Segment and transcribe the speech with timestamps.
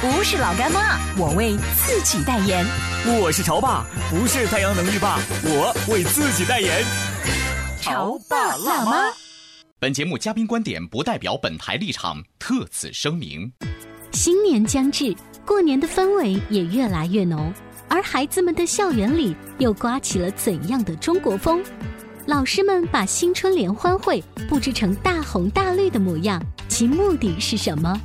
[0.00, 2.64] 不是老干妈，我为自己代言。
[3.20, 6.84] 我是潮爸，不是太阳能浴霸，我为自己代言。
[7.80, 9.12] 潮爸辣妈。
[9.80, 13.50] 本节目嘉宾观点不代表本台立场，特此声明。
[14.12, 15.12] 新年将至，
[15.44, 17.52] 过年的氛围也越来越浓。
[17.88, 21.60] 而孩子们的校园里又刮起了怎样的中国风？
[22.24, 28.00] 老师们把新春联欢会布置成大红大绿的模样，其目的是什么？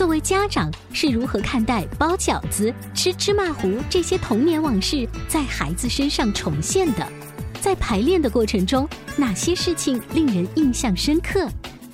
[0.00, 7.06] 作为家长是如何看待包饺子、吃芝麻糊这些童年往事在孩子身上重现的？
[7.60, 11.46] 在排练的过程中，哪些事情令人印象深刻？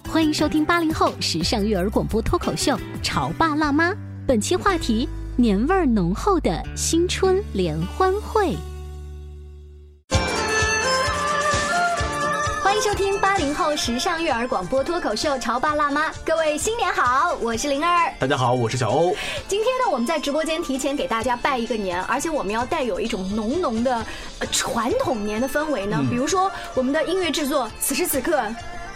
[0.08, 3.90] 欢迎收听八零后时尚育儿广播脱口秀《潮爸辣妈》，
[4.24, 5.08] 本期话题。
[5.34, 8.56] 年味儿浓厚的新春联欢会，
[12.76, 19.16] 迎收听八零后时尚育儿广播脱口秀《潮爸辣妈》，各位新年好，我是灵儿，大家好，我是小欧。
[19.48, 24.04] 今天呢，我们在直播间提前给大家拜一个年，而且我们要带有一种浓浓的
[24.52, 26.04] 传统年的氛围呢。
[26.10, 28.44] 比如说，我们的音乐制作，此时此刻。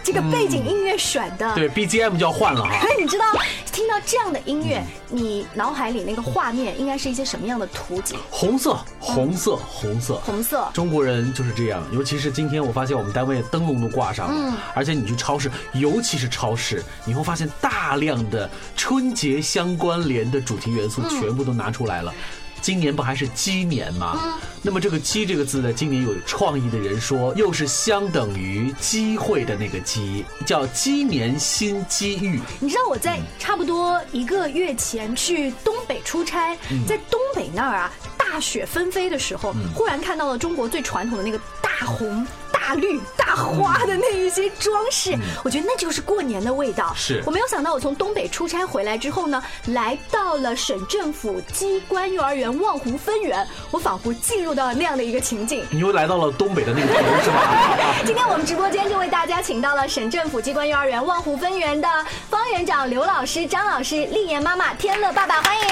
[0.03, 2.87] 这个背景音乐选的，对 BGM 就要换了哈。
[2.99, 3.25] 你知道，
[3.71, 8.17] 听到这样的音乐，你脑海里那个画面应该是一些什么样的图景？
[8.29, 10.69] 红色，红色，红色，红色。
[10.73, 22.13] 中国人就是这样，尤其是今天我发现我们单位灯笼都挂上了，而且你去超市，尤其是超市，你会发现大量的春节相关联的主题元素全部都拿出来了。
[22.61, 24.39] 今年不还是鸡年吗？
[24.61, 32.39] 那么这个“鸡”这个字呢，今年有创意的人说，又是相等于机会的那个“鸡”，叫鸡年新机遇。
[32.59, 36.55] 你知道我在差不多一个月前去东北出差，
[36.87, 42.25] 在东北那儿啊，大雪纷飞的时候，忽然看到了中国最传统的那个大红。
[42.61, 46.93] 大绿大花的那一些装饰，我觉得那就是过年的味道。
[46.95, 55.65] 是我没有想到，我从东北出差回来之后呢，来到了省政府机关幼儿园望湖分园，我仿佛进入到了那样的一个情景。
[55.71, 57.95] 你又来到了东北的那个地方，是吧？
[58.05, 61.87] 今天我们直播间就为大家请到了省政府机关幼儿园望湖分园的
[62.29, 65.65] 方园长刘老师、张老师、丽妍妈妈、天乐爸爸，欢迎，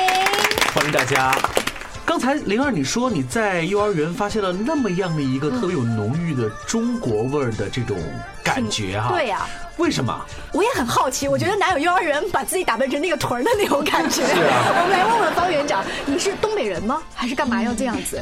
[0.73, 1.68] 欢迎大家。
[2.09, 7.95] 刚才灵儿你说你在幼儿园发现了那么样的一个特别有浓郁的中国味儿的这种
[8.43, 9.09] 感觉哈？
[9.13, 9.45] 对呀，
[9.77, 10.25] 为什么？
[10.51, 14.25] 我也很好奇，我觉得哪有幼儿园把自己打扮成那个屯儿的那种感觉？
[14.25, 16.99] 是啊， 我们来问问方园长，你是东北人吗？
[17.13, 18.19] 还是干嘛要这样子？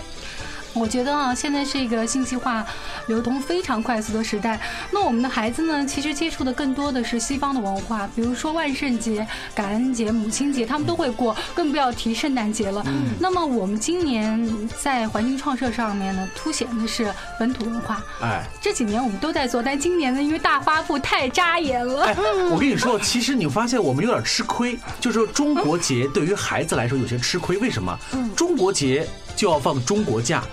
[0.77, 2.65] 我觉得啊，现在是一个信息化
[3.07, 4.59] 流通非常快速的时代。
[4.91, 12.85] 那我们的孩子呢，其实接触的更多的是西方的文化，比如说万圣节、感恩节、母亲节，他们都会过，更不要提圣诞节了。
[13.19, 18.03] 那么我们今年在环境创设上面呢，凸显的是本土文化。
[18.21, 22.03] 哎，这几年我们都在做，但今年呢，因为大花布太扎眼了。
[22.03, 22.15] 哎，
[22.51, 27.57] 我跟你说，其实你发现我们有点吃亏，就是说中国节对于孩子来说有些吃亏。
[27.57, 27.97] 为什么？
[28.13, 30.43] 嗯，中国节就要放中国假。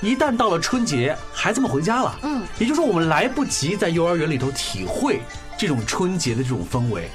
[0.00, 5.20] 一旦到了春节，孩子们回家了，嗯，也就是说我们来不及在幼儿园里头体会
[5.58, 7.08] 这种春节的这种氛围。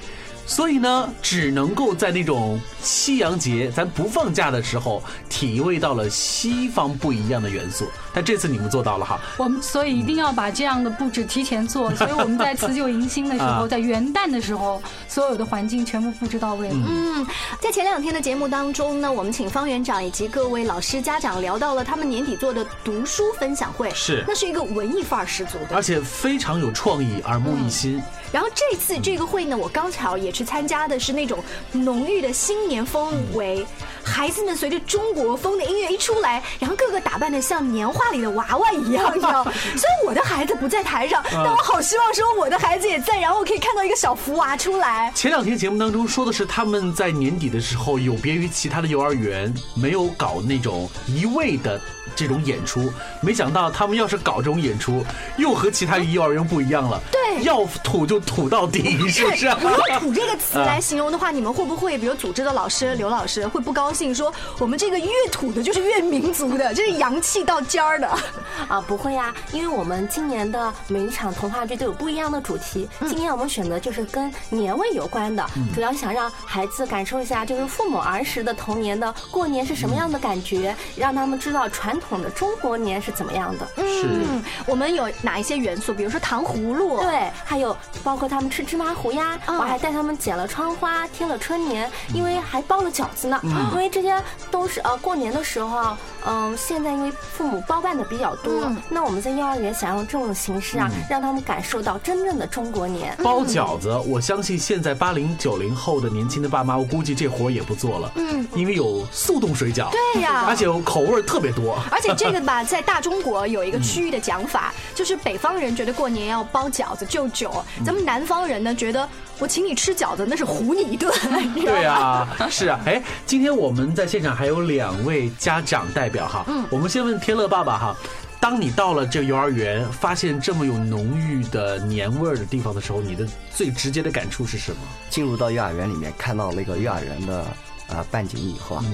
[0.45, 7.87] 所以呢，只能够在那种西洋节咱不放假的时候，体味到了西方不一样的元素。
[8.13, 11.93] 但这次你们做到了哈，我们所以一定要把这样的布置提前做。
[11.95, 16.75] 所以我们在辞旧迎新的时候， 在元旦的时候，所有的环境全部布置到位了。
[16.75, 17.25] 嗯，
[17.59, 28.01] 在前两天的节目当中呢，我们请方园长以及各位老师家长聊到了他们年底做的读书分享会，是，那是一个文艺范儿十足的，而且非常有创意，耳目一新。
[28.33, 31.41] 然后这次这个会呢，我刚巧也去参加的是那种
[31.71, 33.63] 浓郁的新年氛围，
[34.03, 39.43] 孩子们随着中国风的音乐一出来，然后个个打扮的像年画里的娃娃一样，你知道？
[39.77, 45.11] 虽然我的孩子不在台上，但我好希望说我的孩子也在，然后我可以看到一个小福娃出来。
[45.13, 51.79] 前两天节目当中说的是他们在年底的时候有别于其他的幼儿园，没有搞那种一味的。
[52.15, 55.03] 这种演出，没想到他们要是搞这种演出，
[55.35, 57.01] 又和其他幼儿园不一样了。
[57.11, 59.47] 对要土就土到底，是不是？
[59.47, 68.07] 如果“土”这个词来形容的话，你们会不会，比如组织的老师刘老师会不高兴，说我们这个越土的就是越民族的，这是洋气到尖儿的。
[68.67, 72.87] 啊，不会呀，因为我们今年的每一场童话剧都有不一样的主题。
[73.01, 83.67] 今年我们选择就是跟年味有关的，主要想让孩子感受一下，就是父母儿时的童年的过年是什么样的感觉，让他们知道传统的中国年是怎么样的。
[83.77, 85.93] 是嗯，我们有哪一些元素？
[85.93, 93.39] 比如说糖葫芦，对，还有包括他们吃芝麻糊呀，嗯我还带他们剪了窗花，贴了春联，因为还包了饺子呢。
[93.71, 103.15] 因为这些都是呃过年的时候，嗯、现在因为父母包办的比较多，嗯那我们在幼儿园想用这种形式啊，让他们感受到真正的中国年。
[103.23, 108.11] 包饺子，我相信现在八零九零后的年轻的爸妈，我估计这活儿也不做了。
[108.15, 111.77] 嗯，因为有速冻水饺，对呀而且口味儿特别多。
[111.91, 119.07] 而且这个吧， 在大中国有一个区域的讲法，就是北方人觉得过年要包饺子就酒，咱们南方人呢觉得
[119.37, 121.13] 我请你吃饺子那是唬你一顿，
[121.53, 121.85] 对？
[121.85, 127.95] 啊，是啊，哎，今天我们在现场还有两位家长代表哈，嗯，我们先问天乐爸爸哈。
[128.39, 134.77] 当你到了这幼儿园，发现这么有浓郁的年味儿的地方的时候，你的最直接的感触是什么？
[135.11, 137.45] 进入到幼儿园里面，看到那个幼儿园的
[137.89, 138.85] 呃半景以后啊，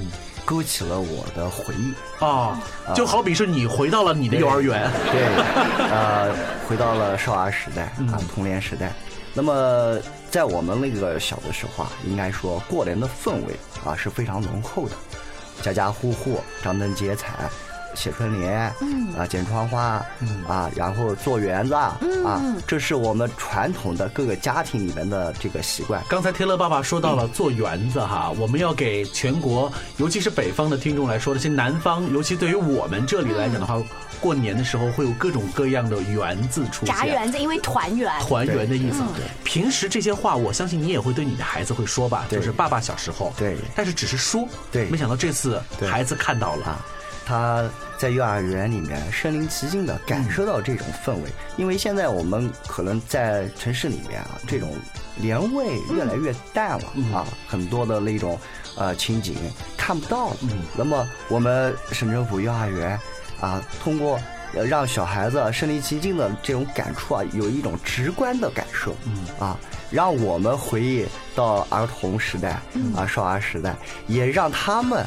[0.49, 1.93] 勾起了我的回忆。
[2.21, 2.57] 哦，
[2.95, 5.21] 就好比是你回到了你的幼儿园，对，
[5.91, 6.33] 呃，
[6.67, 8.91] 回到了少儿时代啊，童年时代。
[9.31, 9.99] 那么
[10.31, 13.55] 在我们那个小的时候啊，应该说过年的氛围
[13.85, 14.95] 啊是非常浓厚的，
[15.61, 17.47] 家家户户张灯结彩。
[17.95, 26.03] 写春联，嗯啊，剪窗花，嗯啊，然后做园子，嗯啊，这是我们传统的各个家庭里面的这个习惯。
[26.07, 33.81] 刚才天乐爸爸说到了做园子哈，我们要给全国，尤其是北方的听众来说，这些南方，尤其对于我们这里来讲的话，
[34.21, 36.95] 过年的时候会有各种各样的园子出现。
[36.95, 38.11] 炸园子，因为团圆。
[38.21, 39.25] 团圆的意思对。
[39.43, 43.33] 平时这些话，我相信你也会对你的孩子会说吧，对就是爸爸小时候。
[43.37, 44.47] 对但是只是说。
[44.71, 46.85] 对没想到这次孩子看到了啊。
[47.29, 47.63] 他
[47.95, 54.75] 在幼儿园里面身临其境的感受到这种氛围，因为现在我们可能在城市里面啊，这种
[55.15, 58.35] 年味越来越淡了、啊，很多的那种
[58.75, 59.35] 呃情景
[59.77, 60.37] 看不到了。
[60.75, 62.99] 那么我们省政府幼儿园
[63.39, 64.19] 啊，通过
[64.55, 68.95] 呃让小孩子身临其境的这种感触啊，有一种直观的感受，
[69.37, 69.55] 啊，
[69.91, 71.05] 让我们回忆
[71.35, 72.59] 到儿童时代
[72.97, 73.75] 啊、少儿时代，
[74.07, 75.05] 也让他们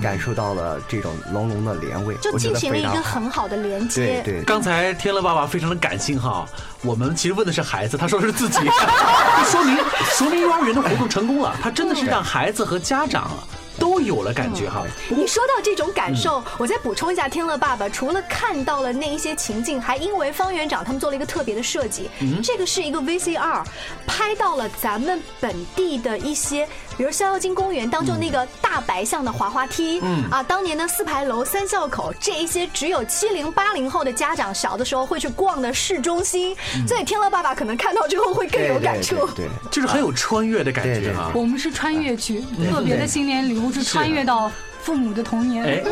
[0.00, 4.22] 感受到了这种浓浓的连味，就进行了一个很好的连接。
[4.24, 6.46] 对对，刚才天乐爸爸非常的感性哈，
[6.82, 9.76] 我们其实问的是孩子，他说是自己，这 说明
[10.16, 13.30] 说明幼儿园的活动成功了，他真的是让孩子和家长
[13.78, 14.84] 都有了感觉哈。
[15.08, 22.08] 你说到这种感受，我再补充一下，天乐爸爸除了看到了那一些情境，还因为方园长他们做了一个特别的设计，
[22.42, 23.64] 这个是一个 VCR，
[24.06, 36.56] 拍到了咱们本地的一些，比如逍遥津公园当中那个大白象的滑滑梯，嗯啊，当年的四牌楼、三校口这一些只有七零八零后的家长小的时候会去逛的市中心，
[36.86, 39.16] 所以天乐爸爸可能看到之后会更有感触。
[39.34, 41.30] 对对 就是很有穿越的感对对觉哈。
[41.34, 44.50] 我们是穿越剧，特别的新年礼物是穿越到
[44.80, 45.64] 父母的童年。
[45.64, 45.82] 哎，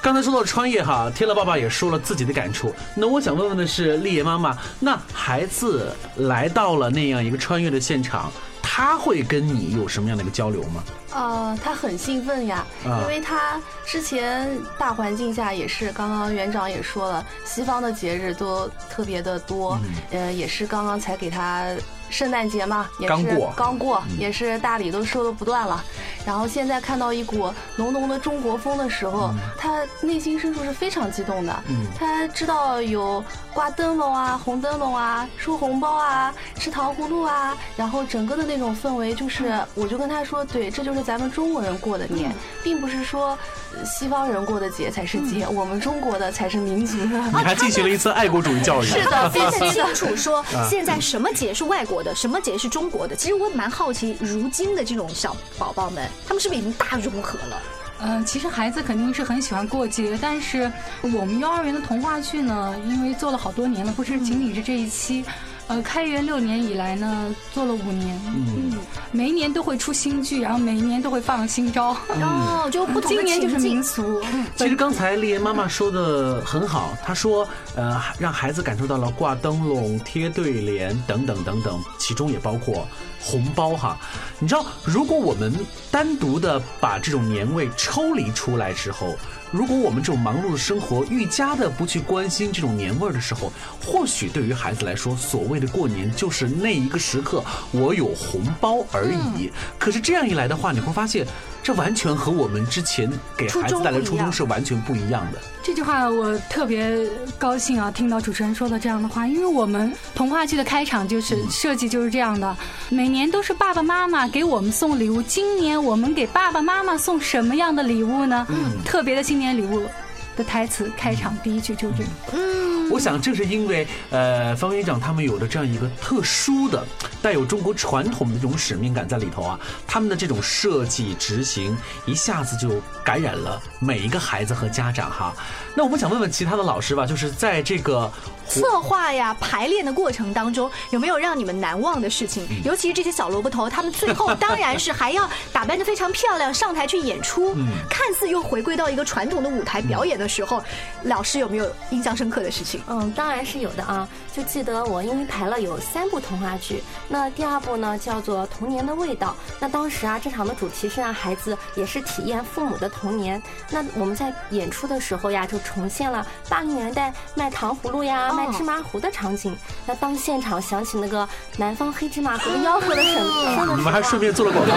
[0.00, 2.72] 刚才说到穿越哈，天乐爸爸也说了自己的感触。
[2.94, 8.30] 那我想问问的是，丽爷妈妈，那孩子来到了那样一个穿越的现场，
[8.74, 10.82] 他会跟你有什么样的一个交流吗？
[11.12, 14.48] 呃，他很兴奋呀，啊因为他之前
[14.78, 21.66] 大环境下也是，刚刚园长也说了，西方的节日都特别的多，嗯呃，也是刚刚才给他
[22.12, 25.82] 圣诞节嘛，也是刚过刚过，也是大礼都收的不断了。
[26.24, 31.62] 然后现在看到一股浓浓的中国风的时候，他内心深处是非常激动的。
[31.68, 42.30] 嗯他知道有挂灯笼啊、红灯笼啊、收红包啊、吃糖葫芦啊，然后整个的那种氛围，就是我就跟他说，对，这就是咱们中国人过的年，
[42.62, 43.38] 并不是说呃
[43.84, 47.18] 西方人过的节才是节，我们中国的才是民族的。
[47.30, 48.86] 你还进行了一次爱国主义教育。
[48.86, 49.84] 是的，分得必须的。
[49.86, 53.16] 清楚说现在什么节是外国的，什么节是中国的。
[53.16, 57.62] 其实我蛮好奇，如今的这种小宝宝们，他们是不是已经大融合了？
[58.04, 60.70] 嗯，其实孩子肯定是很喜欢过节，但是
[61.02, 65.24] 我们幼儿园的童话剧呢，因为做了好多年了，不是仅仅是这一期。
[65.72, 68.78] 呃，开元六年以来呢，做了五年，嗯，
[69.10, 71.96] 每一年都会出新剧，然后每一年都会放新招。
[72.08, 74.20] 哦，就不同年就是民俗，
[74.54, 82.86] 其实刚才丽妍妈妈说的很好，她说，呃，让孩子感受到了挂灯笼、贴对联等等等等，其中也包括
[83.18, 83.96] 红包哈。
[84.38, 85.54] 你知道，如果我们
[85.90, 89.14] 单独的把这种年味抽离出来之后，
[89.52, 93.52] 如果我们这种忙碌的生活愈加的不去关心这种年味儿的时候，
[93.84, 99.50] 或许对于孩子来说，所谓的过年就是那一个时刻我有红包而已。
[99.78, 101.26] 可是这样一来的话，你会发现，
[101.62, 105.38] 这完全和我们之前给孩子带来初衷是完全不一样的。
[105.62, 107.88] 这句话我特别高兴啊！
[107.88, 112.56] 听到主持人说的这样的话，因为我们童话剧的开场就是设计就是这样的，
[112.88, 115.22] 每年都是爸爸妈妈给我们送礼物。
[115.22, 118.46] 今年我们给爸爸妈妈送什么样的礼物呢？
[118.84, 119.90] 特别的新年礼物
[120.36, 122.08] 的台词开场第一句就是这个。
[122.32, 126.84] 嗯，我想正是因为呃方院长他们有着这样一个特殊的、
[127.20, 135.34] 带有中国传统的这种使命感在里头啊，他们的这种设计执行一下子就感染了每一个孩子和家长哈。
[135.74, 138.10] 那我们想问问其他的老师吧，就是在这个
[138.46, 142.46] 策划呀、排练的过程当中，有没有让你们难忘的事情？
[142.62, 147.54] 尤其是这些小萝卜头，他们最后当然是还要打扮的非常漂亮，上台去演出，
[147.88, 150.62] 看似又回归到一个传统的舞台表演的时候，
[151.02, 152.80] 老师有没有印象深刻的事情？
[152.88, 154.08] 嗯，当然是有的啊。
[154.34, 159.36] 就记得我因为排了有三部童话剧，那第二部呢叫做《童年的味道》。
[159.60, 163.42] 那当时啊，这场的主题是让孩子也是体验父母的童年。
[163.68, 169.54] 那我们在演出的时候呀，就重现了八零年代卖糖葫芦呀、卖芝麻糊的场景。
[169.84, 174.72] 那当现场响起那个南方黑芝麻糊吆喝的声，你们还顺便做了广告。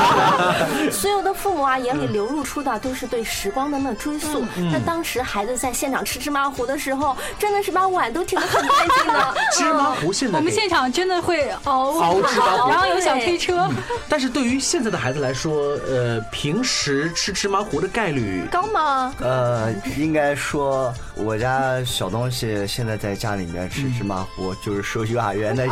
[0.90, 4.46] 所有的父母啊，眼里流露出的都是对时光的那追溯。
[4.56, 9.34] 那当时孩子在现场吃芝麻糊的时候，真的是把碗都舔得很干净的。
[9.56, 13.68] 芝麻糊现在我们现场真的会熬熬 芝麻糊，然后有小推车。
[14.08, 19.14] 但是对于现在的孩子来说，呃，平时吃芝麻糊的概率高吗？
[19.20, 25.66] 呃，应该说我家小东西现在在家里面吃芝麻糊，就是受幼儿园的。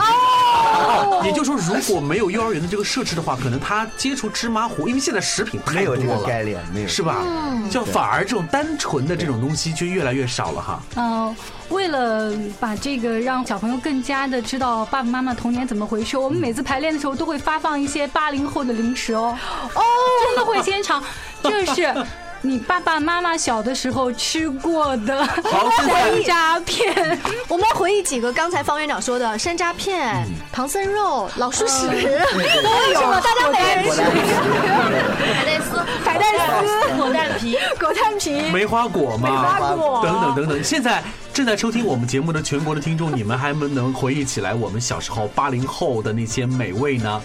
[1.25, 7.23] 也就是说，如果没有幼儿园的这个设置的话，可能他接触芝麻糊，因为现在食品太多了，概念没有是吧？
[7.71, 10.83] 就反而这种单纯的这种东西就越来越少了哈。
[10.97, 11.37] 嗯，
[11.69, 19.37] 为了把这个让小朋友更加的知道爸爸妈妈童年怎么回事，我们每次排练的时候都会发放一些八零后的零食哦。
[19.75, 19.83] 哦，
[20.25, 21.03] 真的会现场，
[21.43, 21.95] 这是。
[22.43, 34.01] 你爸爸妈妈小的时候吃过的山楂片，我们回忆几个刚才方院长说的山楂片、唐僧肉、老鼠屎，都有了，大家每人吃。
[36.05, 36.25] 海带
[36.63, 40.65] 丝、果蛋皮、果蛋皮、梅花果嘛，梅花果等等等等。
[40.65, 47.21] 现在正在收听我们节目的全国的听众，你们还能能回忆起来我们小时候八零后的那些美味呢？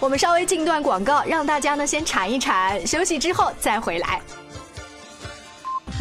[0.00, 4.20] 我们稍微进段广告，让大家呢先馋一馋，休息之后再回来。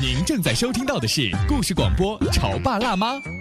[0.02, 3.14] 您正在收听到的是故事广播《潮爸辣妈》。《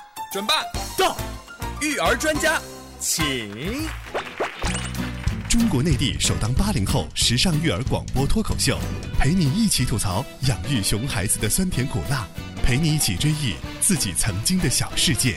[0.31, 0.63] 准爸
[0.97, 1.17] 到，
[1.81, 2.57] 育儿专家
[3.01, 3.51] 请。
[5.49, 8.79] 中国内地首档八零后时尚育儿广播脱口秀，
[9.19, 12.25] 陪你一起吐槽养育熊孩子的酸甜苦辣，
[12.63, 15.35] 陪你一起追忆自己曾经的小世界。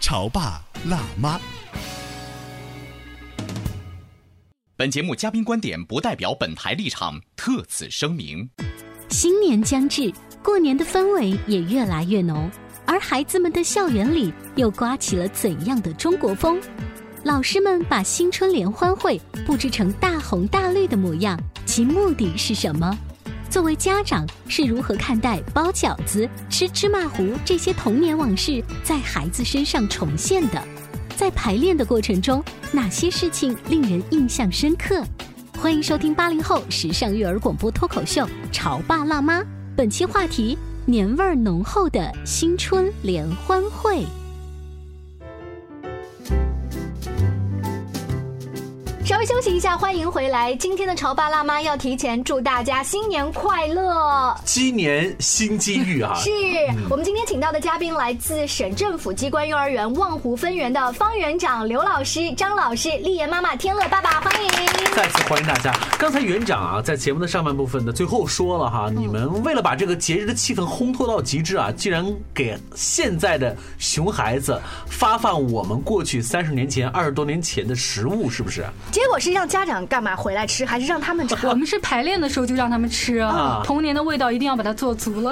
[0.00, 1.40] 潮爸辣妈。
[4.74, 8.50] 本节目嘉宾观点不代表本台立场，特此声明。
[9.10, 12.50] 新年将至，过年的氛围也越来越浓，
[12.88, 16.58] 而孩子们的校园里又刮起了怎样的中国风？
[17.22, 22.98] 老师们把新春联欢会布置成大红大绿的模样，其目的是什么？
[23.50, 30.62] 作为家长，是如何看待包饺子、吃芝麻糊这些童年往事在孩子身上重现的？
[31.14, 32.42] 在排练的过程中，
[32.72, 35.04] 哪些事情令人印象深刻？
[35.58, 39.42] 欢迎收听八零后时尚育儿广播脱口秀《潮爸辣妈》，
[39.76, 40.56] 本期话题：
[40.88, 44.06] 年味儿浓厚的新春联欢会。
[49.08, 50.54] 稍微休息一下，欢迎回来。
[50.56, 56.12] 今天的潮爸辣妈要提前祝大家新年快乐，鸡年新机遇啊！
[56.16, 56.30] 是
[56.90, 64.50] 我们今天请到的嘉宾，来自省政府机关幼儿园望湖分园的方园长刘老师、张老师、丽妍妈妈、天乐爸爸，欢迎！
[64.94, 65.72] 再次欢迎大家。
[65.98, 78.66] 刚才园长啊，在节目的上半部分的最后说了哈，你们为了把这个节日的气氛烘托到极致啊，竟然给现在的熊孩子发放我们过去三十年前、二十多年前的食物，是不是？
[78.98, 81.48] 结果是让家长干嘛回来吃，还是让他们尝？
[81.48, 85.30] 我们是排练的时候就让他们吃啊童年的味道一定要把它做足了。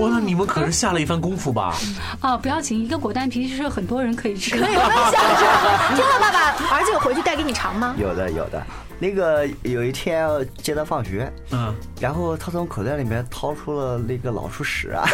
[0.00, 1.74] 哇，那你们可是下了一番功夫吧？
[2.20, 4.50] 啊，不要紧，一个果丹皮其实很多人可以吃。
[4.50, 5.94] 可以分享是吧？
[5.96, 7.94] 听了爸爸，儿子有回去带给你尝吗？
[7.96, 8.62] 有的有的。
[8.98, 15.04] 那个有一天接他放学，嗯，然后他从口袋里面掏出了那个老鼠屎啊，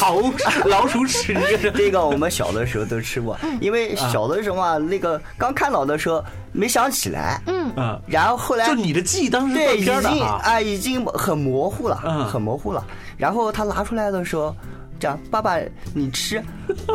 [0.00, 0.20] 老
[0.68, 1.36] 老鼠屎，
[1.74, 7.70] 这个我们小的时候都吃过，因为小的时候啊，那个刚看到的时候没想起来，嗯。
[7.76, 10.22] 嗯，然后后来就你的记忆当时断对已经。
[10.22, 12.24] 啊已经很模糊了，嗯。
[12.26, 12.84] 很模糊了。
[13.16, 14.54] 然后他拿出来的时候。
[14.98, 15.56] 这样，爸爸，
[15.94, 16.42] 你吃，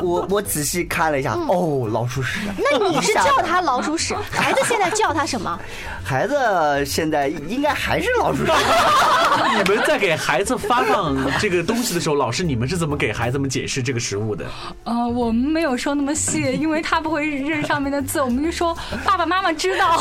[0.02, 2.40] 我 我仔细看了一下，哦，老鼠屎。
[2.58, 5.60] 那你是叫他老鼠屎， 孩子现在叫他什么？
[6.04, 8.52] 孩子现在应该还是老鼠屎。
[9.64, 14.46] 你们在给孩子发放这个东西的时候，老师你们是怎么给孩子们解释这个食物的？
[14.84, 19.98] 呃，我们没有说那么细，因为他不会认上面的字，我们就说爸爸妈妈知道，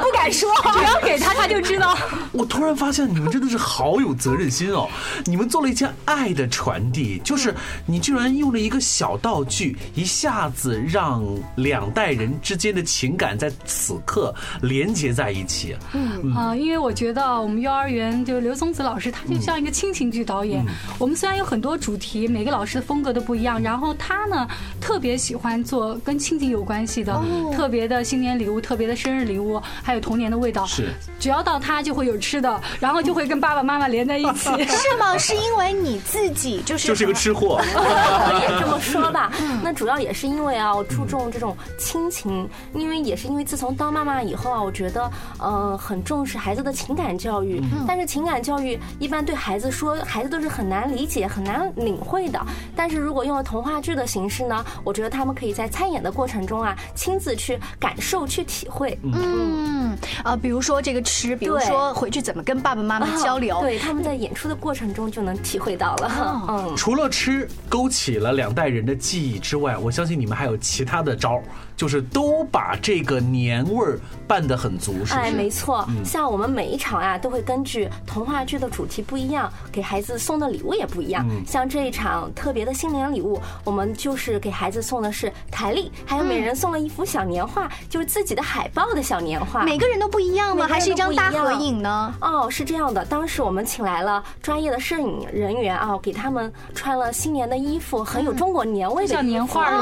[0.00, 0.50] 不敢说。
[0.72, 1.96] 只要给他他就知道。
[2.32, 4.88] 我突然发现你们真的是好有责任心哦！
[5.26, 7.52] 你们做了一件爱的传递，就是
[7.86, 11.24] 你居然用了一个小道具，一下子让
[11.56, 15.74] 两代人之间的情感在此刻连接在一起。
[15.94, 20.64] 嗯啊、因为我觉得我们幼儿园就刘松子老师，他就像一个亲情剧导演。
[20.98, 24.46] 我们虽然有很多主题，每个老师的风格都不一样，然后他呢
[24.80, 27.18] 特别喜欢做跟亲情有关系的，
[27.54, 30.66] 特别的新年礼物、特别的生日礼物，还有童年的味道。
[30.66, 34.50] 是，只要到他就会有吃的，然后就会跟爸爸妈妈连在一起。
[34.66, 35.16] 是吗？
[35.16, 39.30] 是因为你自己就是就是一个吃货， 可以这么说吧。
[39.62, 47.62] 那主要也是因为啊，我注重这种亲情，因为也是因为自从当妈妈以后啊，我觉得呃很重视孩子的情感教育。
[47.86, 52.40] 但是情感教育一般对孩子说，孩子都是很难理解、很难领会的。
[52.74, 58.98] 但是如果用了童话剧的形式呢，我觉得他们可以在参演的过程中啊，亲自去感受、去体会。
[59.02, 63.60] 嗯呃，比如说这个吃，比如说回去怎么跟爸爸妈妈交流。
[63.60, 66.10] 对，他们在演出的过程中就能体会到了。
[66.76, 71.42] 除了吃勾起了两代人的记忆之外，我相信你们还有其他的招，
[71.82, 81.26] 就是都把这个年味儿办得很足，是不哎，没错，嗯像我们每一场啊，都会根据童话剧的主题不一样，给孩子送的礼物也不一样。
[81.28, 89.64] 嗯像这一场特别的新年礼物，我们就是给孩子送的是台历，还有每人送了一幅小年画，就是自己的海报的小年画。
[89.64, 90.68] 每个人都不一样吗？
[90.68, 92.14] 还是一张大合影呢？
[92.20, 99.72] 哦，是这样的，当时我们请来了专业的摄影人员啊，给他们穿了新年的衣服，很有中国年味的像年画。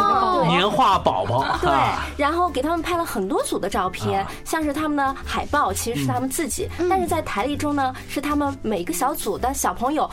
[0.47, 10.11] 年画宝宝，对啊，然后给他们拍了很多组的照片，啊像是他们的海报，其实是他们自己，但是在台历中呢，是他们每个小组的小朋友。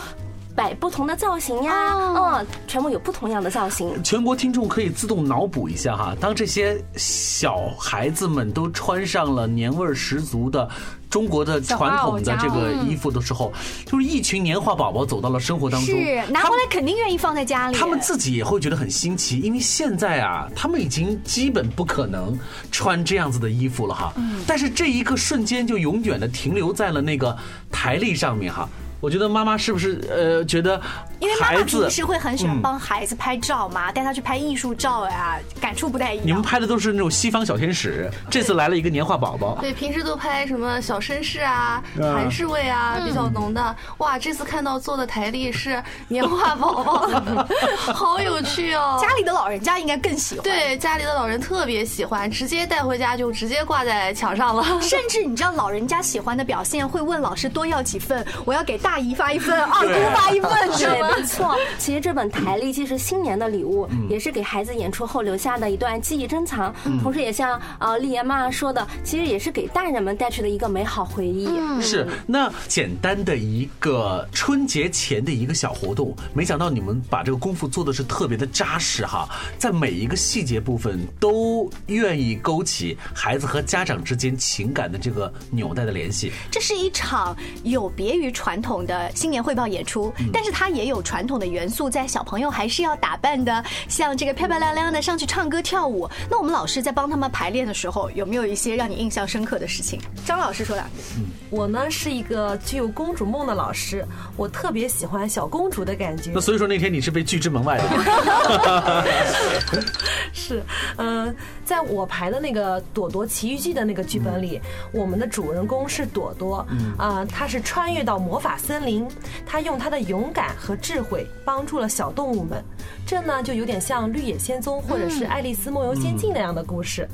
[0.57, 4.03] 摆不同的造型呀，嗯，全部有不同样的造型。
[4.03, 10.67] 全国听众可以自动脑补一下哈，当这些小孩子们都穿上了年味儿十足的
[11.11, 13.53] 中国的传统的这个衣服的时候，
[13.85, 17.77] 就是一群年画宝宝走到了生活当中，是拿回来肯定愿意放在家里。
[17.77, 22.35] 他们自己也会觉得很新奇，因为现在啊，他们已经基本不可能
[22.71, 24.11] 穿这样子的衣服了哈。
[24.47, 27.37] 但是这一个瞬间就永远的停留在了那个
[27.71, 28.67] 台历上面哈。
[28.99, 30.79] 我觉得妈妈是不是呃觉得
[31.19, 36.27] 因为妈妈平时会很喜欢嗯帮孩子拍照嘛，带他去拍艺术照呀，感触不太一样。
[36.27, 39.57] 你们拍的都是那种西方小天使，这次来了一个年画宝宝。
[39.61, 43.75] 对，平时都拍什么小绅士啊、嗯韩式味啊，比较浓的。
[43.97, 47.07] 哇，这次看到做的台历是年画宝宝，
[47.93, 48.97] 好有趣哦！
[49.01, 50.43] 家里的老人家应该更喜欢。
[50.43, 54.63] 对，家里的老人特别喜欢，直接带回家就直接挂在墙上了。
[54.81, 61.09] 甚至你知道老人家喜欢的表现，会问老师多要几份，我要给大姨发一份，二姑发一份，是 对，吗？
[61.17, 61.55] 没错。
[61.77, 66.73] 其实这本台历既是新年的礼物，嗯也是给孩子演出后留下的一段记忆珍藏，
[67.03, 71.49] 同时也像呃丽妍妈妈说的，其实也是给大人们带去的一个美好回忆。
[71.81, 86.31] 是，那简单的一个春节前的一个小活动，没想到你们把这个功夫做的是特别的扎实哈，在每一个细节部分都愿意勾起孩子和家长之间情感的这个纽带的联系。
[86.49, 96.09] 这是一场有别于传统的新年汇报演出，但是它也有传统的元素在，小朋友还是要打扮的像这个漂漂亮亮的上去唱歌跳舞。
[96.29, 99.99] 那我们老师在帮他们排练的时候，有没有一些让你印象深刻的事情？
[100.25, 101.23] 张老师说两句。
[101.49, 106.41] 我呢是一个具有公主梦的老师，我特别喜欢小公主的感觉那。
[106.41, 109.03] 所以说那天你是被拒之门外的吗？
[110.33, 110.61] 是，
[110.97, 111.33] 嗯、
[111.65, 114.59] 在我排的那个《朵朵奇遇记》的那个剧本里，
[114.91, 116.65] 我们的主人公是朵朵，
[116.97, 119.07] 啊、她是穿越到魔法森林，
[119.45, 122.61] 他用他的勇敢和智慧帮助了小动物们，
[123.05, 127.07] 这呢就有点像《绿野仙踪》或者是《爱丽丝梦游仙境》那样的故事。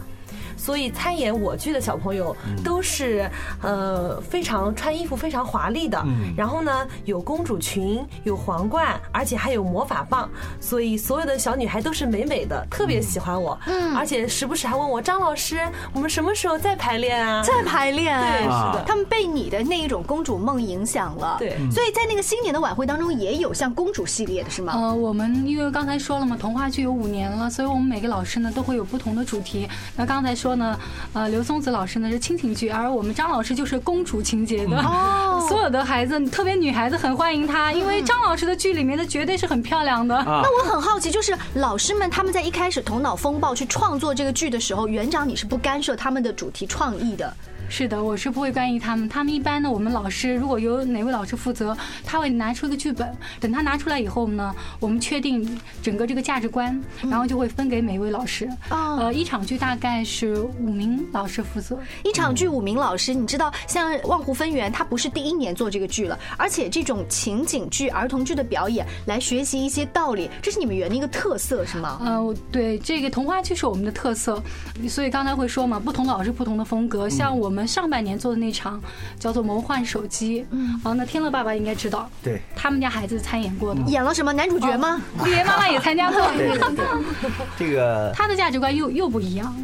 [0.64, 3.30] 所以参演我剧的小朋友都是
[3.62, 6.34] 呃非常穿衣服非常华丽的，嗯。
[6.38, 10.30] 然后呢有公主裙，有皇冠，而且还有魔法棒，
[10.62, 13.94] 所以所有的小女孩都是美美的，特别喜欢我，嗯。
[13.94, 15.60] 而且时不时还问我张老师，
[15.92, 17.44] 我们什么时候再排练啊？
[17.44, 18.72] 再排练，对，是啊。
[18.74, 18.86] 的。
[18.88, 21.58] 他们被你的那一种公主梦影响了，对。
[21.72, 24.72] 所以在那个新年的晚会当中也有像公主系列的是吗？
[24.78, 29.68] 呃，我们因为刚才说了嘛，童话剧有五年了，所以我们每个老师呢都会有不同的主题。
[29.98, 30.80] 那刚才说呢，
[31.14, 34.78] 呃，刘松子老师呢是亲情剧，而我们张老师就是公主情节的。
[34.84, 40.16] 哦所有的孩子，特别女孩子很欢迎他，因为张老师的剧里面的绝对是很漂亮的。
[40.16, 47.34] 啊那我很好奇，就是老师们他们在一开始头脑风暴去创作这个剧的时候，园长你是不干涉他们的主题创意的。
[47.70, 49.10] 是的，我是不会干预他们。
[49.10, 53.12] 他们一般呢，我们老师如果由哪位老师负责，他会拿出一个剧本。
[53.40, 58.48] 等他拿出来以后呢，我们确定整个这个价值观，然后就会分给每位老师。
[58.70, 61.80] 哦呃，一场剧大概是五名老师负责。
[62.04, 72.00] 一场剧五名老师，你知道，像《望湖分园》，它不是第一年做这个剧了，而且这种情景剧、儿童剧的表演，来学习一些道理，这是你们园的一个特色，是吗？
[72.04, 74.42] 呃，对，这个童话剧是我们的特色，
[74.88, 77.10] 所以刚才会说嘛，不同的老师不同的风格。
[77.10, 78.82] 像我们上半年做的那场
[79.20, 85.02] 叫做《魔幻手机》，嗯，啊，那天乐爸爸应该知道，对，他们家孩子参演过的，演了什么男主角吗？
[85.24, 86.20] 丽媛妈妈也参加过。
[86.38, 86.86] 对对对，
[87.58, 89.56] 这个他的价值观又又不一样。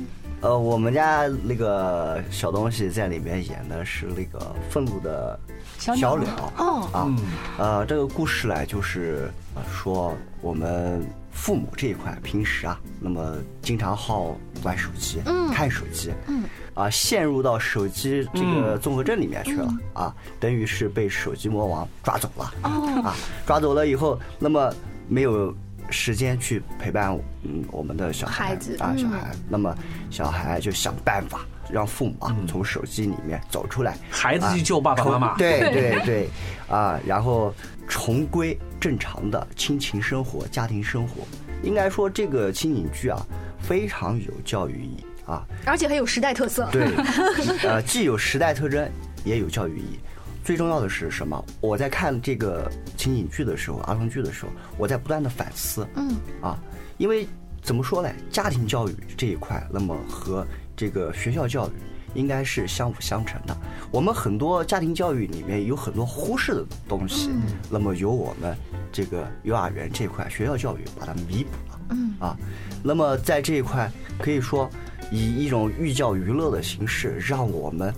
[0.41, 5.37] 呃，我们家那个小东西在里面演的是那个愤怒的
[5.77, 7.15] 小小鸟鸟哦啊，
[7.57, 14.33] 呃，这个故事呢，就是呃说我们父母这一块平时啊，那么经常好
[14.63, 16.43] 玩手机，嗯看手机，嗯，
[16.79, 22.53] 啊，陷入到手机这个嗯综合症里面去了、啊，等于是被手机魔王抓走了。
[22.63, 23.15] 哦，啊，
[23.45, 24.73] 抓走了以后，那么
[25.09, 25.53] 没有
[25.89, 29.75] 时间去陪伴嗯我们的小孩孩子啊，小嗯孩，那么
[30.09, 36.29] 小孩就想办法让父母啊嗯从手机里面走出来，孩子去救爸爸妈妈，对对 对，
[36.69, 37.53] 啊，然后
[37.89, 41.23] 重归正常的亲情生活、家庭生活。
[41.61, 43.19] 应该说，这个情景剧啊，
[43.59, 45.45] 非常有教育意义啊。
[45.65, 46.67] 而且很有时代特色。
[46.71, 46.89] 对，
[47.63, 48.89] 呃，既有时代特征，
[49.23, 49.99] 也有教育意义。
[50.43, 51.45] 最重要的是什么？
[51.61, 55.87] 我在看这个情景剧的时候，儿童剧的时候，我在不断的反思。
[55.95, 56.57] 嗯，啊，
[56.97, 57.27] 因为
[57.61, 58.09] 怎么说呢？
[58.31, 61.71] 家庭教育这一块，那么和这个学校教育
[62.15, 63.55] 应该是相辅相成的。
[63.91, 67.29] 我们很多家庭教育里面有很多忽视的东西，
[67.69, 68.57] 那么由我们
[68.91, 71.79] 这个幼儿园这块学校教育把它弥补了。
[71.91, 72.35] 嗯啊，
[72.81, 74.67] 那么在这一块可以说
[75.11, 77.93] 以一种寓教于乐的形式，让我们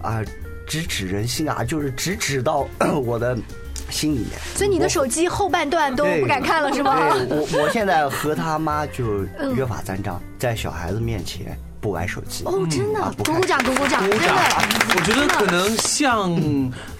[0.00, 0.22] 啊
[0.66, 2.66] 直指人心啊，就是直指到
[3.04, 3.36] 我的
[3.90, 4.30] 心里面。
[4.54, 6.96] 所以你的手机后半段都不敢看了，是吗？
[7.28, 9.24] 我我现在和他妈就
[9.54, 12.44] 约法三章，在小孩子面前不玩手机。
[12.44, 14.44] 哦，真的鼓鼓掌，鼓鼓掌，真鼓掌的。
[14.96, 16.34] 我觉得可能像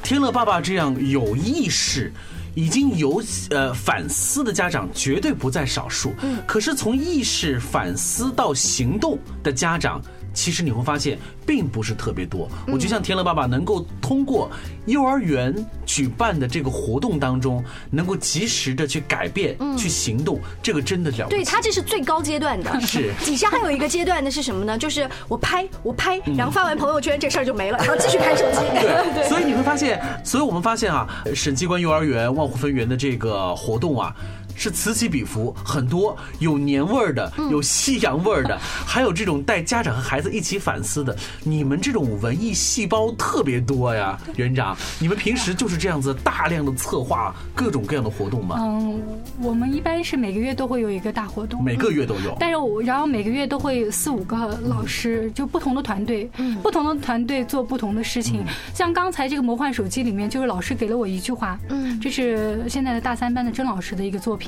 [0.03, 2.13] 天乐爸爸这样有意识。
[2.55, 6.39] 已经有呃反思的家长绝对不在少数，嗯。
[6.47, 10.01] 可是从意识反思到行动的家长，
[10.35, 11.17] 其实你会发现
[11.47, 12.47] 并不是特别多。
[12.67, 14.51] 我就像天乐爸爸能够通过
[14.87, 15.55] 幼儿园
[15.87, 21.37] 举办的这个活动当中，能够及时的去改变、去行动，这个真的了不起。
[21.37, 24.77] 对他这是最高阶段的，是 底下还有一个阶段的是什么呢？
[24.77, 28.59] 就是我拍我拍，然后发完朋友圈这事儿就没了，然后继续看手机。
[29.15, 34.15] 对，所以你会发现，所以我们发现啊，省机关幼儿园万户分园的这个活动啊。
[34.55, 41.17] 是此起彼伏，很多有年味儿的，有西洋味儿的， 还有这种带家长和孩子一起反思的。
[41.43, 48.57] 你们这种文艺细胞特别多呀， 园长，你们平时就是这样子大量的策划各种各样的活动吗？
[48.61, 49.03] 嗯，
[49.41, 52.37] 我们一般是每个月都会有一个大活动，每个月都有。
[52.39, 56.31] 但是我然后每个月都会有四五个老师，就不同的团队，
[56.63, 58.45] 不同的团队做不同的事情。
[58.73, 64.44] 像刚才这个魔幻手机里面，就是老师给了我一句话，嗯这是现在的大三班的甄老师的一个作品。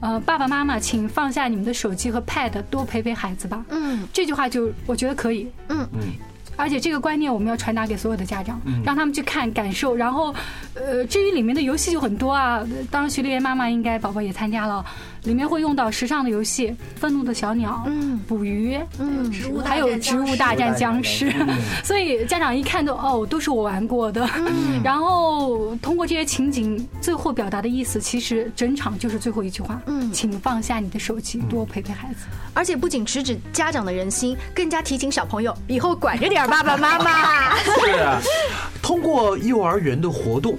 [0.00, 3.64] 呃，爸爸妈妈，请放下你们的手机和 Pad，多陪陪孩子吧。
[3.70, 5.48] 嗯这句话就我觉得可以。
[5.68, 6.00] 嗯嗯。
[6.54, 9.96] 而且这个观念我们要传达给所有的家长，让他们去看、感受。
[9.96, 10.34] 然后，
[10.74, 12.62] 呃，至于里面的游戏就很多啊。
[12.90, 14.84] 当然，徐丽媛妈妈应该宝宝也参加了，
[15.24, 19.30] 里面会用到时尚的游戏，愤怒的小鸟，嗯捕鱼，嗯，
[19.64, 21.32] 还有植物大战僵尸。
[21.84, 24.28] 所以家长一看都哦，都是我玩过的。
[24.82, 32.26] 然后通过这些情景，最后表达的意思，其实整场就是最后一句话，嗯请放下你的手机，多陪陪孩子。
[32.54, 37.56] 而且不仅直指家长的人心，更加提醒小朋友以后管着点爸爸妈妈。
[37.84, 38.20] 是啊，
[38.82, 40.58] 通过幼儿园的活动，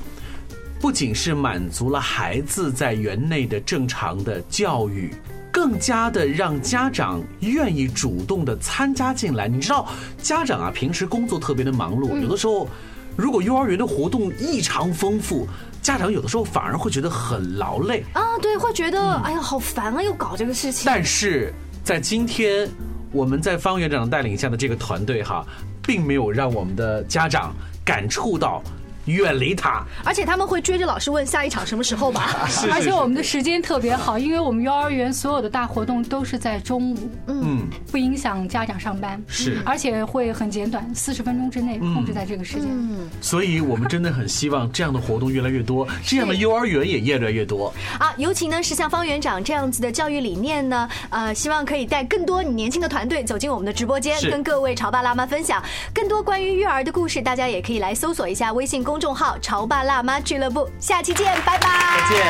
[0.84, 5.15] 不仅是满足了孩子在园内的正常的教育、
[5.50, 9.48] 更加的让家长愿意主动的参加进来。
[9.48, 9.88] 你知道，
[10.22, 12.67] 家长啊平时工作特别的忙碌，有的时候
[13.15, 15.48] 如果幼儿园的活动异常丰富，
[15.82, 18.04] 家长有的时候反而会觉得很劳累。
[18.12, 20.84] 啊，对，会觉得哎呀好烦啊，又搞这个事情。
[20.86, 22.69] 但是在今天，
[23.13, 25.46] 我们在方园长带领下的这个团队哈，
[25.82, 28.62] 并没有让我们的家长感触到
[29.06, 29.84] 远离他。
[30.04, 32.48] 而且他们会追着老师问下一场什么时候吧。
[32.50, 42.66] 是而且我们的时间特别好，因为我们幼儿园所有的大活动都是在中午，嗯，不影响家长上班，是而且会很简短，四十分钟之内控制在这个时间。
[42.70, 47.74] 嗯，所以我们真的很希望这样的活动越来越多， 这样的幼儿园也越来越多。
[48.00, 55.62] 啊，尤其呢是像方园长这样子的教育理念呢，呃，希望可以带更多你年轻的团队走进我们的直播间，跟各位潮爸辣妈分享
[55.94, 57.22] 更多关于育儿的故事。
[57.22, 60.69] 大家也可以来搜索一下微信公众号“潮爸辣妈俱乐部”。
[60.79, 62.08] 下期见，拜拜。
[62.08, 62.21] 再见。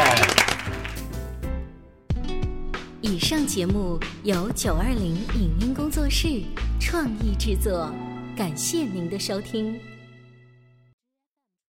[3.02, 6.42] 以上节目由九二零影音工作室
[6.80, 7.92] 创意制作，
[8.34, 9.78] 感谢您的收听。